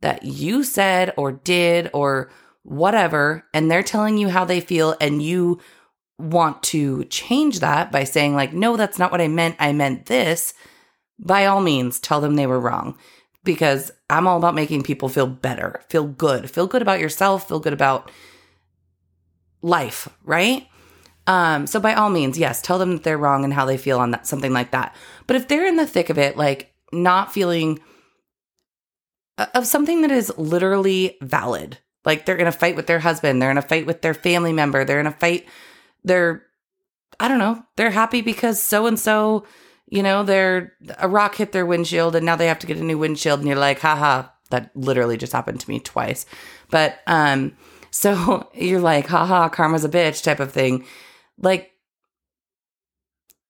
that 0.01 0.23
you 0.23 0.63
said 0.63 1.13
or 1.17 1.31
did 1.31 1.91
or 1.93 2.31
whatever, 2.63 3.45
and 3.53 3.69
they're 3.69 3.83
telling 3.83 4.17
you 4.17 4.29
how 4.29 4.45
they 4.45 4.61
feel 4.61 4.95
and 4.99 5.21
you 5.21 5.59
want 6.17 6.63
to 6.63 7.03
change 7.05 7.59
that 7.59 7.91
by 7.91 8.03
saying, 8.03 8.33
like, 8.33 8.53
no, 8.53 8.77
that's 8.77 8.97
not 8.97 9.11
what 9.11 9.21
I 9.21 9.27
meant. 9.27 9.55
I 9.59 9.73
meant 9.73 10.07
this. 10.07 10.53
by 11.19 11.47
all 11.47 11.61
means, 11.61 11.99
tell 11.99 12.21
them 12.21 12.35
they 12.35 12.45
were 12.47 12.59
wrong 12.59 12.95
because 13.43 13.91
I'm 14.09 14.27
all 14.27 14.37
about 14.37 14.55
making 14.55 14.83
people 14.83 15.09
feel 15.09 15.25
better, 15.25 15.81
feel 15.89 16.05
good, 16.05 16.49
feel 16.49 16.67
good 16.67 16.81
about 16.81 16.99
yourself, 16.99 17.47
feel 17.47 17.59
good 17.59 17.73
about 17.73 18.11
life, 19.61 20.07
right? 20.23 20.67
Um, 21.25 21.65
so 21.65 21.79
by 21.79 21.93
all 21.93 22.09
means, 22.09 22.37
yes, 22.37 22.61
tell 22.61 22.77
them 22.77 22.93
that 22.93 23.03
they're 23.03 23.17
wrong 23.17 23.43
and 23.43 23.53
how 23.53 23.65
they 23.65 23.77
feel 23.77 23.99
on 23.99 24.11
that 24.11 24.27
something 24.27 24.53
like 24.53 24.71
that. 24.71 24.95
But 25.27 25.35
if 25.35 25.47
they're 25.47 25.65
in 25.65 25.75
the 25.75 25.87
thick 25.87 26.09
of 26.09 26.17
it, 26.17 26.37
like 26.37 26.73
not 26.91 27.33
feeling 27.33 27.79
uh, 29.37 29.47
of 29.53 29.67
something 29.67 30.01
that 30.01 30.11
is 30.11 30.35
literally 30.37 31.17
valid, 31.21 31.77
like 32.05 32.25
they're 32.25 32.37
in 32.37 32.47
a 32.47 32.51
fight 32.51 32.75
with 32.75 32.87
their 32.87 32.99
husband, 32.99 33.41
they're 33.41 33.51
in 33.51 33.57
a 33.57 33.61
fight 33.61 33.85
with 33.85 34.01
their 34.01 34.13
family 34.13 34.53
member, 34.53 34.83
they're 34.83 34.99
in 34.99 35.07
a 35.07 35.11
fight, 35.11 35.45
they're 36.03 36.43
I 37.19 37.27
don't 37.27 37.39
know, 37.39 37.63
they're 37.75 37.91
happy 37.91 38.21
because 38.21 38.61
so 38.61 38.85
and 38.85 38.99
so, 38.99 39.45
you 39.87 40.03
know, 40.03 40.23
they're 40.23 40.73
a 40.99 41.07
rock 41.07 41.35
hit 41.35 41.51
their 41.51 41.65
windshield 41.65 42.15
and 42.15 42.25
now 42.25 42.35
they 42.35 42.47
have 42.47 42.59
to 42.59 42.67
get 42.67 42.77
a 42.77 42.83
new 42.83 42.97
windshield 42.97 43.39
and 43.39 43.47
you're 43.47 43.57
like, 43.57 43.79
haha, 43.79 44.29
that 44.49 44.71
literally 44.75 45.17
just 45.17 45.33
happened 45.33 45.59
to 45.59 45.69
me 45.69 45.79
twice. 45.79 46.25
But 46.69 46.99
um 47.07 47.55
so 47.91 48.49
you're 48.53 48.81
like, 48.81 49.07
haha, 49.07 49.49
karma's 49.49 49.85
a 49.85 49.89
bitch 49.89 50.23
type 50.23 50.39
of 50.39 50.51
thing. 50.51 50.85
Like, 51.39 51.71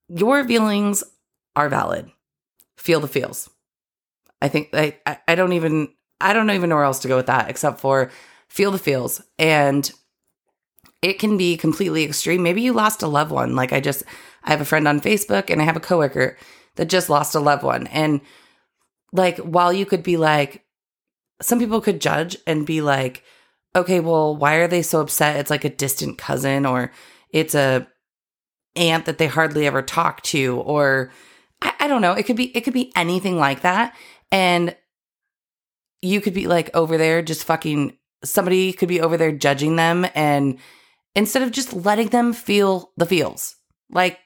your 0.10 0.46
feelings 0.46 1.04
are 1.56 1.70
valid. 1.70 2.10
Feel 2.78 3.00
the 3.00 3.08
feels. 3.08 3.50
I 4.42 4.48
think 4.48 4.70
I, 4.74 4.98
I 5.28 5.36
don't 5.36 5.54
even 5.54 5.90
I 6.22 6.34
don't 6.34 6.50
even 6.52 6.70
know 6.70 6.76
where 6.76 6.86
else 6.86 7.00
to 7.00 7.08
go 7.08 7.18
with 7.18 7.26
that 7.28 7.50
except 7.50 7.80
for 7.80 8.12
feel 8.48 8.72
the 8.72 8.78
feels. 8.78 9.22
And 9.38 9.92
it 11.02 11.20
can 11.20 11.38
be 11.38 11.58
completely 11.58 12.04
extreme. 12.04 12.44
Maybe 12.44 12.62
you 12.62 12.74
lost 12.74 13.04
a 13.04 13.08
loved 13.08 13.32
one. 13.32 13.56
Like 13.56 13.74
I 13.74 13.80
just 13.80 14.04
I 14.44 14.52
have 14.52 14.62
a 14.62 14.66
friend 14.66 14.88
on 14.88 15.02
Facebook 15.02 15.50
and 15.50 15.62
I 15.62 15.66
have 15.66 15.78
a 15.78 15.82
coworker 15.82 16.38
that 16.76 16.90
just 16.90 17.10
lost 17.10 17.36
a 17.36 17.40
loved 17.40 17.64
one. 17.64 17.88
And 17.88 18.22
like 19.12 19.38
while 19.40 19.74
you 19.74 19.86
could 19.86 20.04
be 20.04 20.18
like 20.18 20.64
some 21.42 21.60
people 21.60 21.82
could 21.82 22.02
judge 22.02 22.38
and 22.48 22.66
be 22.66 22.82
like, 22.82 23.24
okay, 23.76 24.00
well, 24.00 24.36
why 24.36 24.56
are 24.56 24.68
they 24.68 24.82
so 24.82 25.02
upset? 25.02 25.38
It's 25.38 25.52
like 25.52 25.66
a 25.66 25.70
distant 25.70 26.18
cousin 26.18 26.66
or 26.66 26.92
it's 27.32 27.54
a 27.54 27.88
aunt 28.76 29.06
that 29.06 29.18
they 29.18 29.28
hardly 29.28 29.68
ever 29.68 29.82
talk 29.82 30.22
to 30.22 30.60
or 30.62 31.12
I, 31.62 31.74
I 31.82 31.88
don't 31.88 32.02
know. 32.02 32.14
It 32.14 32.24
could 32.24 32.36
be 32.36 32.56
it 32.56 32.62
could 32.62 32.74
be 32.74 32.92
anything 32.96 33.38
like 33.38 33.62
that. 33.62 33.96
And 34.32 34.76
you 36.02 36.22
could 36.22 36.34
be 36.34 36.48
like 36.48 36.70
over 36.76 36.98
there 36.98 37.22
just 37.22 37.44
fucking 37.44 37.98
somebody 38.24 38.74
could 38.74 38.90
be 38.90 39.02
over 39.02 39.18
there 39.18 39.32
judging 39.32 39.76
them 39.76 40.06
and 40.16 40.60
instead 41.16 41.42
of 41.42 41.52
just 41.52 41.74
letting 41.74 42.10
them 42.10 42.34
feel 42.34 42.92
the 42.98 43.06
feels. 43.06 43.56
Like 43.90 44.20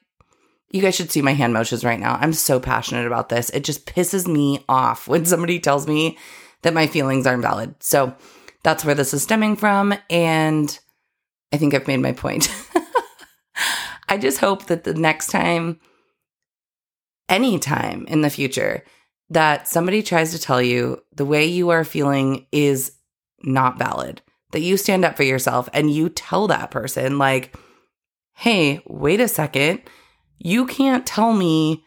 you 0.70 0.82
guys 0.82 0.96
should 0.96 1.12
see 1.12 1.22
my 1.22 1.34
hand 1.34 1.54
motions 1.54 1.84
right 1.84 2.00
now. 2.00 2.18
I'm 2.20 2.34
so 2.34 2.60
passionate 2.60 3.06
about 3.06 3.30
this. 3.30 3.50
It 3.50 3.64
just 3.64 3.86
pisses 3.86 4.28
me 4.28 4.64
off 4.70 5.08
when 5.08 5.26
somebody 5.26 5.60
tells 5.60 5.88
me 5.88 6.18
that 6.62 6.74
my 6.74 6.88
feelings 6.88 7.26
aren't 7.26 7.42
valid 7.42 7.76
so 7.82 8.16
that's 8.64 8.86
where 8.86 8.94
this 8.94 9.16
is 9.16 9.24
stemming 9.24 9.56
from 9.56 9.96
and 10.12 10.78
i 11.52 11.58
think 11.58 11.74
i've 11.74 11.88
made 11.88 11.98
my 11.98 12.12
point. 12.12 12.50
I 14.12 14.18
just 14.18 14.40
hope 14.40 14.66
that 14.66 14.84
the 14.84 14.94
next 14.94 15.28
time, 15.28 15.80
anytime 17.32 18.06
in 18.08 18.22
the 18.22 18.30
future, 18.30 18.84
that 19.30 19.68
somebody 19.68 20.04
tries 20.04 20.32
to 20.32 20.40
tell 20.40 20.62
you 20.62 21.02
the 21.16 21.26
way 21.26 21.46
you 21.46 21.70
are 21.70 21.86
feeling 21.86 22.46
is 22.52 22.92
not 23.44 23.80
valid, 23.80 24.22
that 24.52 24.60
you 24.60 24.78
stand 24.78 25.06
up 25.06 25.16
for 25.16 25.24
yourself 25.24 25.70
and 25.74 25.90
you 25.90 26.10
tell 26.10 26.48
that 26.48 26.70
person, 26.70 27.18
like, 27.18 27.56
hey, 28.34 28.82
wait 28.86 29.22
a 29.22 29.28
second, 29.28 29.82
you 30.38 30.66
can't 30.66 31.06
tell 31.06 31.34
me 31.34 31.84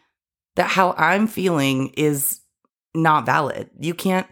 that 0.57 0.71
how 0.71 0.95
I'm 0.97 1.27
feeling 1.27 1.89
is 1.89 2.41
not 2.95 3.27
valid. 3.27 3.69
You 3.79 3.93
can't, 3.93 4.27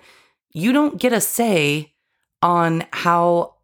you 0.52 0.72
don't 0.72 1.00
get 1.00 1.12
a 1.12 1.20
say 1.20 1.94
on 2.40 2.84
how 2.92 3.56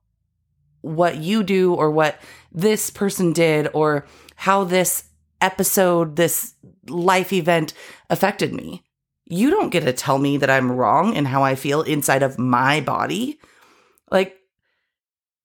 what 0.82 1.16
you 1.16 1.42
do 1.42 1.74
or 1.74 1.90
what 1.90 2.20
this 2.52 2.90
person 2.90 3.32
did 3.32 3.68
or 3.72 4.06
how 4.36 4.64
this 4.64 5.07
episode, 5.40 6.16
this 6.16 6.54
life 6.88 7.33
event 7.33 7.75
affected 8.11 8.52
me. 8.52 8.83
You 9.26 9.50
don't 9.50 9.71
get 9.71 9.85
to 9.85 9.92
tell 9.92 10.18
me 10.18 10.38
that 10.38 10.50
I'm 10.50 10.73
wrong 10.73 11.14
in 11.14 11.26
how 11.26 11.42
I 11.42 11.54
feel 11.54 11.83
inside 11.83 12.23
of 12.23 12.38
my 12.38 12.80
body. 12.80 13.38
Like, 14.11 14.37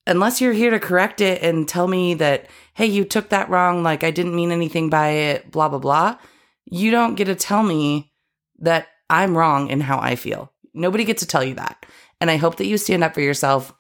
unless 0.08 0.40
you're 0.40 0.54
here 0.54 0.72
to 0.72 0.80
correct 0.80 1.22
it 1.22 1.42
and 1.44 1.68
tell 1.68 1.88
me 1.88 2.14
that, 2.16 2.48
hey, 2.74 2.86
you 2.86 3.04
took 3.04 3.30
that 3.30 3.50
wrong, 3.50 3.84
like 3.84 4.04
I 4.04 4.12
didn't 4.12 4.36
mean 4.36 4.52
anything 4.52 4.90
by 4.90 5.10
it, 5.10 5.52
blah, 5.52 5.70
blah, 5.70 5.80
blah, 5.80 6.18
you 6.66 6.92
don't 6.92 7.16
get 7.16 7.26
to 7.26 7.36
tell 7.36 7.64
me 7.64 8.12
that 8.60 8.88
I'm 9.10 9.38
wrong 9.38 9.70
in 9.70 9.82
how 9.82 10.00
I 10.00 10.16
feel. 10.16 10.52
Nobody 10.74 11.04
gets 11.04 11.22
to 11.22 11.28
tell 11.28 11.44
you 11.44 11.56
that. 11.56 11.86
And 12.22 12.32
I 12.32 12.38
hope 12.38 12.56
that 12.58 12.68
you 12.68 12.78
stand 12.78 13.04
up 13.04 13.14
for 13.14 13.22
yourself 13.22 13.74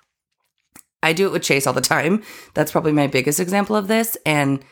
I 1.04 1.14
do 1.14 1.28
it 1.28 1.34
with 1.34 1.44
Chase 1.44 1.68
all 1.68 1.74
the 1.74 1.82
time. 1.82 2.24
That's 2.54 2.72
probably 2.72 2.94
my 2.94 3.08
biggest 3.08 3.40
example 3.40 3.76
of 3.76 3.88
this. 3.88 4.18
And 4.26 4.64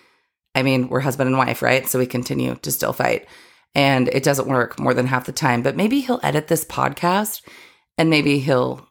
I 0.55 0.63
mean, 0.63 0.89
we're 0.89 0.99
husband 0.99 1.27
and 1.27 1.37
wife, 1.37 1.61
right? 1.61 1.87
So 1.87 1.99
we 1.99 2.05
continue 2.05 2.55
to 2.55 2.71
still 2.71 2.93
fight. 2.93 3.27
And 3.73 4.09
it 4.09 4.23
doesn't 4.23 4.47
work 4.47 4.79
more 4.79 4.93
than 4.93 5.07
half 5.07 5.25
the 5.25 5.31
time. 5.31 5.61
But 5.61 5.77
maybe 5.77 6.01
he'll 6.01 6.19
edit 6.23 6.47
this 6.47 6.65
podcast 6.65 7.41
and 7.97 8.09
maybe 8.09 8.39
he'll 8.39 8.87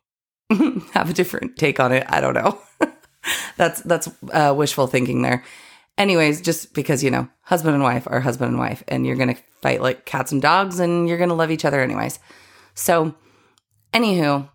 have 0.92 1.10
a 1.10 1.14
different 1.14 1.56
take 1.56 1.80
on 1.80 1.92
it. 1.92 2.06
I 2.08 2.20
don't 2.20 2.34
know. 2.34 2.58
that's 3.56 3.82
that's 3.82 4.08
uh, 4.32 4.54
wishful 4.56 4.86
thinking 4.86 5.22
there. 5.22 5.44
Anyways, 5.98 6.40
just 6.40 6.72
because 6.72 7.04
you 7.04 7.10
know, 7.10 7.28
husband 7.42 7.74
and 7.74 7.84
wife 7.84 8.06
are 8.06 8.20
husband 8.20 8.52
and 8.52 8.58
wife, 8.58 8.82
and 8.88 9.04
you're 9.04 9.16
gonna 9.16 9.36
fight 9.60 9.82
like 9.82 10.06
cats 10.06 10.32
and 10.32 10.40
dogs, 10.40 10.80
and 10.80 11.08
you're 11.08 11.18
gonna 11.18 11.34
love 11.34 11.50
each 11.50 11.66
other 11.66 11.82
anyways. 11.82 12.18
So, 12.74 13.14
anywho, 13.92 14.48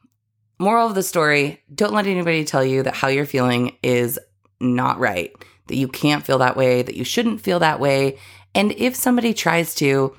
Moral 0.57 0.87
of 0.87 0.95
the 0.95 1.03
story 1.03 1.61
don't 1.73 1.93
let 1.93 2.07
anybody 2.07 2.45
tell 2.45 2.63
you 2.63 2.83
that 2.83 2.95
how 2.95 3.09
you're 3.09 3.25
feeling 3.25 3.77
is 3.83 4.17
not 4.61 4.99
right, 4.99 5.33
that 5.67 5.75
you 5.75 5.87
can't 5.87 6.25
feel 6.25 6.37
that 6.39 6.57
way, 6.57 6.81
that 6.81 6.95
you 6.95 7.03
shouldn't 7.03 7.41
feel 7.41 7.59
that 7.59 7.79
way. 7.79 8.17
And 8.53 8.71
if 8.73 8.95
somebody 8.95 9.33
tries 9.33 9.75
to, 9.75 10.15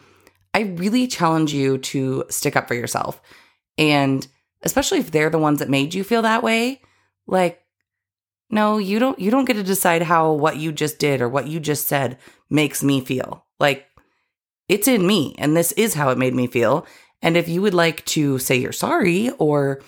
I 0.54 0.60
really 0.60 1.06
challenge 1.06 1.52
you 1.52 1.78
to 1.78 2.24
stick 2.28 2.56
up 2.56 2.68
for 2.68 2.74
yourself. 2.74 3.20
And 3.78 4.26
especially 4.62 4.98
if 4.98 5.10
they're 5.10 5.30
the 5.30 5.38
ones 5.38 5.58
that 5.58 5.68
made 5.68 5.94
you 5.94 6.04
feel 6.04 6.22
that 6.22 6.42
way, 6.42 6.80
like 7.26 7.62
no, 8.48 8.78
you 8.78 8.98
don't 8.98 9.18
you 9.18 9.30
don't 9.30 9.44
get 9.44 9.54
to 9.54 9.62
decide 9.62 10.02
how 10.02 10.32
what 10.32 10.56
you 10.56 10.70
just 10.70 10.98
did 10.98 11.20
or 11.20 11.28
what 11.28 11.48
you 11.48 11.58
just 11.58 11.88
said 11.88 12.18
makes 12.48 12.82
me 12.82 13.00
feel. 13.00 13.44
Like 13.58 13.86
it's 14.68 14.88
in 14.88 15.06
me 15.06 15.34
and 15.38 15.56
this 15.56 15.72
is 15.72 15.94
how 15.94 16.10
it 16.10 16.18
made 16.18 16.34
me 16.34 16.46
feel. 16.46 16.86
And 17.22 17.36
if 17.36 17.48
you 17.48 17.62
would 17.62 17.74
like 17.74 18.04
to 18.06 18.38
say 18.38 18.56
you're 18.56 18.72
sorry 18.72 19.30
or 19.38 19.82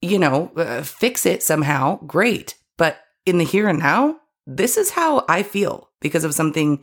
you 0.00 0.18
know, 0.18 0.52
uh, 0.56 0.82
fix 0.82 1.26
it 1.26 1.42
somehow, 1.42 1.98
great. 2.06 2.54
But 2.76 2.98
in 3.26 3.38
the 3.38 3.44
here 3.44 3.68
and 3.68 3.80
now, 3.80 4.20
this 4.48 4.78
is 4.78 4.90
how 4.90 5.26
I 5.28 5.42
feel 5.42 5.90
because 6.00 6.24
of 6.24 6.34
something 6.34 6.82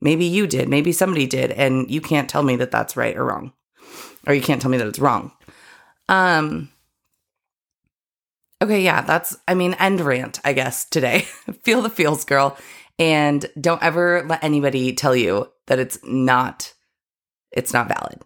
maybe 0.00 0.24
you 0.24 0.46
did, 0.46 0.68
maybe 0.68 0.92
somebody 0.92 1.26
did, 1.26 1.50
and 1.50 1.90
you 1.90 2.00
can't 2.00 2.30
tell 2.30 2.44
me 2.44 2.56
that 2.56 2.70
that's 2.70 2.96
right 2.96 3.16
or 3.16 3.24
wrong, 3.24 3.52
or 4.26 4.32
you 4.32 4.40
can't 4.40 4.62
tell 4.62 4.70
me 4.70 4.78
that 4.78 4.86
it's 4.86 5.00
wrong. 5.00 5.32
Um, 6.08 6.70
okay, 8.62 8.82
yeah, 8.82 9.02
that's, 9.02 9.36
I 9.48 9.54
mean, 9.54 9.74
end 9.74 10.00
rant, 10.00 10.38
I 10.44 10.52
guess, 10.52 10.84
today. 10.88 11.20
Feel 11.64 11.82
the 11.82 11.90
feels, 11.90 12.24
girl. 12.24 12.56
And 12.98 13.44
don't 13.60 13.82
ever 13.82 14.24
let 14.28 14.44
anybody 14.44 14.92
tell 14.92 15.16
you 15.16 15.50
that 15.66 15.78
it's 15.78 15.98
not, 16.04 16.72
it's 17.50 17.72
not 17.72 17.88
valid. 17.88 18.22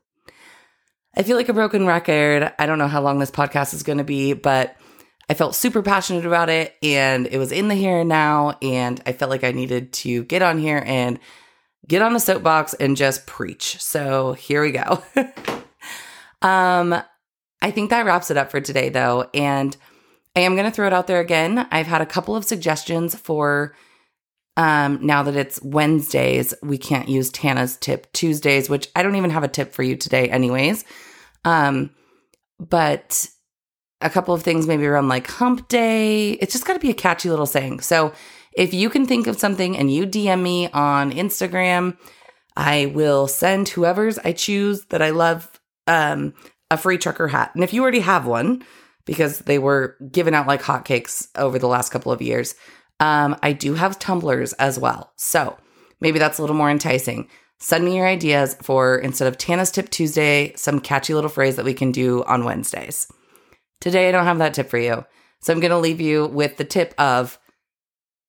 I 1.16 1.22
feel 1.22 1.36
like 1.36 1.48
a 1.48 1.54
broken 1.54 1.86
record. 1.86 2.52
I 2.58 2.66
don't 2.66 2.78
know 2.78 2.88
how 2.88 3.00
long 3.00 3.18
this 3.18 3.30
podcast 3.30 3.72
is 3.72 3.84
going 3.84 3.98
to 3.98 4.04
be, 4.04 4.32
but 4.32 4.76
I 5.28 5.34
felt 5.34 5.54
super 5.54 5.82
passionate 5.82 6.26
about 6.26 6.48
it 6.48 6.76
and 6.82 7.26
it 7.26 7.38
was 7.38 7.52
in 7.52 7.68
the 7.68 7.74
here 7.74 8.00
and 8.00 8.08
now. 8.08 8.58
And 8.60 9.00
I 9.06 9.12
felt 9.12 9.30
like 9.30 9.44
I 9.44 9.52
needed 9.52 9.92
to 9.94 10.24
get 10.24 10.42
on 10.42 10.58
here 10.58 10.82
and 10.84 11.18
get 11.86 12.02
on 12.02 12.12
the 12.12 12.20
soapbox 12.20 12.74
and 12.74 12.96
just 12.96 13.26
preach. 13.26 13.82
So 13.82 14.34
here 14.34 14.62
we 14.62 14.72
go. 14.72 15.02
um, 16.42 16.94
I 17.62 17.70
think 17.70 17.90
that 17.90 18.04
wraps 18.04 18.30
it 18.30 18.36
up 18.36 18.50
for 18.50 18.60
today, 18.60 18.90
though. 18.90 19.28
And 19.32 19.76
I 20.36 20.40
am 20.40 20.54
going 20.54 20.66
to 20.66 20.70
throw 20.70 20.86
it 20.86 20.92
out 20.92 21.06
there 21.06 21.20
again. 21.20 21.66
I've 21.70 21.86
had 21.86 22.02
a 22.02 22.06
couple 22.06 22.36
of 22.36 22.44
suggestions 22.44 23.14
for 23.14 23.74
um, 24.56 25.04
now 25.04 25.22
that 25.24 25.36
it's 25.36 25.60
Wednesdays, 25.62 26.54
we 26.62 26.78
can't 26.78 27.08
use 27.08 27.30
Tana's 27.30 27.76
tip 27.76 28.12
Tuesdays, 28.12 28.68
which 28.68 28.88
I 28.94 29.02
don't 29.02 29.16
even 29.16 29.30
have 29.30 29.42
a 29.42 29.48
tip 29.48 29.72
for 29.72 29.82
you 29.82 29.96
today, 29.96 30.28
anyways. 30.28 30.84
Um, 31.44 31.90
but 32.60 33.28
a 34.00 34.10
couple 34.10 34.34
of 34.34 34.42
things 34.42 34.66
maybe 34.66 34.86
around 34.86 35.08
like 35.08 35.26
hump 35.26 35.68
day. 35.68 36.32
It's 36.32 36.52
just 36.52 36.66
got 36.66 36.74
to 36.74 36.78
be 36.78 36.90
a 36.90 36.94
catchy 36.94 37.30
little 37.30 37.46
saying. 37.46 37.80
So 37.80 38.12
if 38.54 38.74
you 38.74 38.90
can 38.90 39.06
think 39.06 39.26
of 39.26 39.38
something 39.38 39.76
and 39.76 39.92
you 39.92 40.06
DM 40.06 40.42
me 40.42 40.68
on 40.70 41.12
Instagram, 41.12 41.96
I 42.56 42.86
will 42.86 43.26
send 43.26 43.68
whoever's 43.68 44.18
I 44.18 44.32
choose 44.32 44.84
that 44.86 45.02
I 45.02 45.10
love 45.10 45.60
um, 45.86 46.34
a 46.70 46.76
free 46.76 46.98
trucker 46.98 47.28
hat. 47.28 47.52
And 47.54 47.64
if 47.64 47.72
you 47.72 47.82
already 47.82 48.00
have 48.00 48.26
one, 48.26 48.64
because 49.06 49.40
they 49.40 49.58
were 49.58 49.96
given 50.10 50.34
out 50.34 50.46
like 50.46 50.62
hotcakes 50.62 51.28
over 51.36 51.58
the 51.58 51.68
last 51.68 51.90
couple 51.90 52.12
of 52.12 52.22
years, 52.22 52.54
um, 53.00 53.36
I 53.42 53.52
do 53.52 53.74
have 53.74 53.98
tumblers 53.98 54.52
as 54.54 54.78
well. 54.78 55.12
So 55.16 55.56
maybe 56.00 56.18
that's 56.18 56.38
a 56.38 56.42
little 56.42 56.56
more 56.56 56.70
enticing. 56.70 57.28
Send 57.58 57.84
me 57.84 57.96
your 57.96 58.06
ideas 58.06 58.56
for 58.62 58.96
instead 58.96 59.28
of 59.28 59.38
Tana's 59.38 59.70
Tip 59.70 59.90
Tuesday, 59.90 60.52
some 60.56 60.80
catchy 60.80 61.14
little 61.14 61.30
phrase 61.30 61.56
that 61.56 61.64
we 61.64 61.74
can 61.74 61.92
do 61.92 62.22
on 62.24 62.44
Wednesdays. 62.44 63.08
Today, 63.80 64.08
I 64.08 64.12
don't 64.12 64.24
have 64.24 64.38
that 64.38 64.54
tip 64.54 64.68
for 64.68 64.78
you. 64.78 65.04
So 65.40 65.52
I'm 65.52 65.60
going 65.60 65.70
to 65.70 65.78
leave 65.78 66.00
you 66.00 66.26
with 66.26 66.56
the 66.56 66.64
tip 66.64 66.94
of 66.98 67.38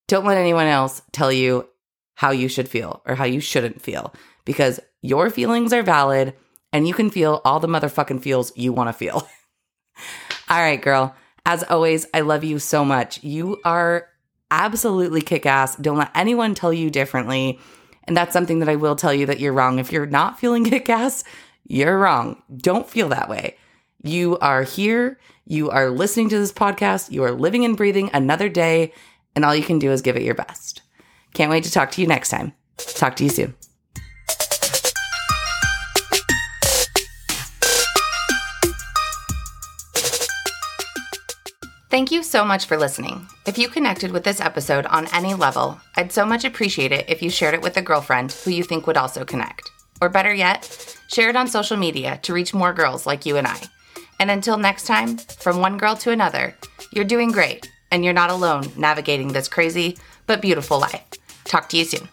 don't 0.07 0.25
let 0.25 0.37
anyone 0.37 0.67
else 0.67 1.01
tell 1.11 1.31
you 1.31 1.67
how 2.15 2.31
you 2.31 2.47
should 2.47 2.69
feel 2.69 3.01
or 3.05 3.15
how 3.15 3.25
you 3.25 3.39
shouldn't 3.39 3.81
feel 3.81 4.13
because 4.45 4.79
your 5.01 5.29
feelings 5.29 5.73
are 5.73 5.83
valid 5.83 6.33
and 6.71 6.87
you 6.87 6.93
can 6.93 7.09
feel 7.09 7.41
all 7.45 7.59
the 7.59 7.67
motherfucking 7.67 8.21
feels 8.21 8.55
you 8.57 8.73
want 8.73 8.89
to 8.89 8.93
feel. 8.93 9.15
all 10.49 10.59
right, 10.59 10.81
girl. 10.81 11.15
As 11.45 11.63
always, 11.63 12.05
I 12.13 12.21
love 12.21 12.43
you 12.43 12.59
so 12.59 12.83
much. 12.83 13.23
You 13.23 13.61
are 13.63 14.07
absolutely 14.51 15.21
kick 15.21 15.45
ass. 15.45 15.75
Don't 15.75 15.97
let 15.97 16.11
anyone 16.15 16.55
tell 16.55 16.73
you 16.73 16.89
differently. 16.89 17.59
And 18.05 18.15
that's 18.15 18.33
something 18.33 18.59
that 18.59 18.69
I 18.69 18.75
will 18.75 18.95
tell 18.95 19.13
you 19.13 19.25
that 19.27 19.39
you're 19.39 19.53
wrong. 19.53 19.79
If 19.79 19.91
you're 19.91 20.05
not 20.05 20.39
feeling 20.39 20.65
kick 20.69 20.89
ass, 20.89 21.23
you're 21.65 21.97
wrong. 21.97 22.41
Don't 22.55 22.89
feel 22.89 23.09
that 23.09 23.29
way. 23.29 23.57
You 24.05 24.37
are 24.37 24.61
here. 24.61 25.17
You 25.47 25.71
are 25.71 25.89
listening 25.89 26.29
to 26.29 26.37
this 26.37 26.53
podcast. 26.53 27.11
You 27.11 27.23
are 27.23 27.31
living 27.31 27.65
and 27.65 27.75
breathing 27.75 28.11
another 28.13 28.49
day. 28.49 28.93
And 29.35 29.43
all 29.43 29.55
you 29.55 29.63
can 29.63 29.79
do 29.79 29.91
is 29.91 30.03
give 30.03 30.15
it 30.15 30.21
your 30.21 30.35
best. 30.35 30.83
Can't 31.33 31.49
wait 31.49 31.63
to 31.63 31.71
talk 31.71 31.89
to 31.91 32.01
you 32.01 32.07
next 32.07 32.29
time. 32.29 32.53
Talk 32.77 33.15
to 33.15 33.23
you 33.23 33.31
soon. 33.31 33.55
Thank 41.89 42.11
you 42.11 42.21
so 42.21 42.45
much 42.45 42.65
for 42.65 42.77
listening. 42.77 43.25
If 43.47 43.57
you 43.57 43.69
connected 43.69 44.11
with 44.11 44.23
this 44.23 44.39
episode 44.39 44.85
on 44.85 45.07
any 45.15 45.33
level, 45.33 45.81
I'd 45.95 46.11
so 46.11 46.27
much 46.27 46.45
appreciate 46.45 46.91
it 46.91 47.09
if 47.09 47.23
you 47.23 47.31
shared 47.31 47.55
it 47.55 47.63
with 47.63 47.75
a 47.77 47.81
girlfriend 47.81 48.33
who 48.33 48.51
you 48.51 48.63
think 48.63 48.85
would 48.85 48.97
also 48.97 49.25
connect. 49.25 49.71
Or 49.99 50.09
better 50.09 50.33
yet, 50.33 50.95
share 51.07 51.29
it 51.29 51.35
on 51.35 51.47
social 51.47 51.77
media 51.77 52.19
to 52.21 52.33
reach 52.33 52.53
more 52.53 52.73
girls 52.73 53.07
like 53.07 53.25
you 53.25 53.37
and 53.37 53.47
I. 53.47 53.59
And 54.19 54.31
until 54.31 54.57
next 54.57 54.87
time, 54.87 55.17
from 55.17 55.59
one 55.59 55.77
girl 55.77 55.95
to 55.97 56.11
another, 56.11 56.55
you're 56.91 57.05
doing 57.05 57.31
great 57.31 57.69
and 57.91 58.03
you're 58.03 58.13
not 58.13 58.29
alone 58.29 58.71
navigating 58.75 59.29
this 59.29 59.47
crazy 59.47 59.97
but 60.27 60.41
beautiful 60.41 60.79
life. 60.79 61.05
Talk 61.43 61.69
to 61.69 61.77
you 61.77 61.85
soon. 61.85 62.09